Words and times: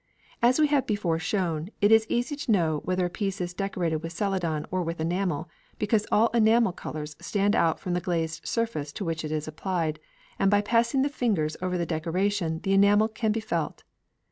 As 0.41 0.57
we 0.59 0.65
have 0.65 0.87
before 0.87 1.19
shown, 1.19 1.69
it 1.79 1.91
is 1.91 2.07
easy 2.09 2.35
to 2.35 2.51
know 2.51 2.81
whether 2.85 3.05
a 3.05 3.09
piece 3.11 3.39
is 3.39 3.53
decorated 3.53 3.97
with 3.97 4.11
Celadon 4.13 4.65
or 4.71 4.81
with 4.81 4.99
enamel, 4.99 5.47
because 5.77 6.07
all 6.11 6.29
enamel 6.29 6.71
colours 6.71 7.15
stand 7.21 7.55
out 7.55 7.79
from 7.79 7.93
the 7.93 8.01
glazed 8.01 8.43
surface 8.47 8.91
to 8.93 9.05
which 9.05 9.23
it 9.23 9.31
is 9.31 9.47
applied, 9.47 9.99
and 10.39 10.49
by 10.49 10.61
passing 10.61 11.03
the 11.03 11.07
fingers 11.07 11.55
over 11.61 11.77
the 11.77 11.85
decoration 11.85 12.61
the 12.61 12.73
enamel 12.73 13.09
can 13.09 13.31
be 13.31 13.39
felt. 13.41 13.83